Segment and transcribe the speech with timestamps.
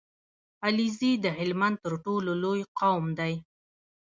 [0.65, 3.33] عليزی د هلمند تر ټولو لوی قوم دی